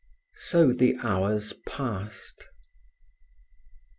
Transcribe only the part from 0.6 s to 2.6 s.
the hours passed.